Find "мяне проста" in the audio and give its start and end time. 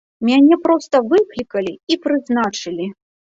0.27-1.01